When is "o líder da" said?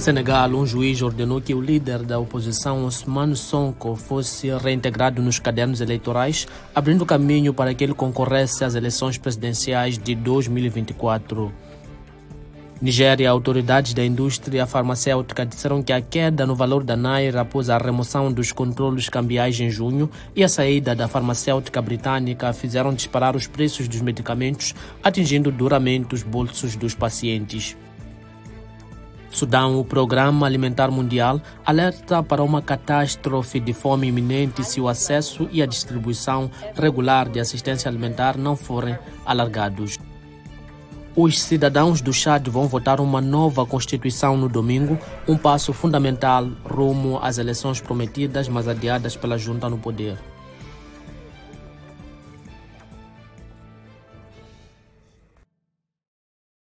1.54-2.18